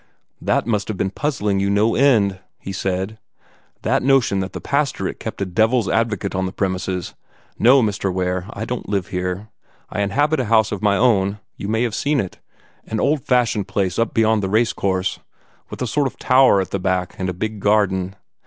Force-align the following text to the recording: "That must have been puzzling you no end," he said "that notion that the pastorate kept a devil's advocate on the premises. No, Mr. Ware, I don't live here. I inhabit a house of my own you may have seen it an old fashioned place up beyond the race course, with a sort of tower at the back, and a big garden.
"That 0.41 0.65
must 0.65 0.87
have 0.87 0.97
been 0.97 1.11
puzzling 1.11 1.59
you 1.59 1.69
no 1.69 1.93
end," 1.93 2.39
he 2.57 2.71
said 2.71 3.19
"that 3.83 4.01
notion 4.01 4.39
that 4.39 4.53
the 4.53 4.59
pastorate 4.59 5.19
kept 5.19 5.43
a 5.43 5.45
devil's 5.45 5.87
advocate 5.87 6.33
on 6.33 6.47
the 6.47 6.51
premises. 6.51 7.13
No, 7.59 7.83
Mr. 7.83 8.11
Ware, 8.11 8.47
I 8.49 8.65
don't 8.65 8.89
live 8.89 9.09
here. 9.09 9.49
I 9.91 10.01
inhabit 10.01 10.39
a 10.39 10.45
house 10.45 10.71
of 10.71 10.81
my 10.81 10.97
own 10.97 11.39
you 11.55 11.67
may 11.67 11.83
have 11.83 11.93
seen 11.93 12.19
it 12.19 12.39
an 12.87 12.99
old 12.99 13.23
fashioned 13.23 13.67
place 13.67 13.99
up 13.99 14.11
beyond 14.15 14.41
the 14.41 14.49
race 14.49 14.73
course, 14.73 15.19
with 15.69 15.83
a 15.83 15.85
sort 15.85 16.07
of 16.07 16.17
tower 16.17 16.59
at 16.61 16.71
the 16.71 16.79
back, 16.79 17.13
and 17.19 17.29
a 17.29 17.31
big 17.31 17.59
garden. 17.59 18.15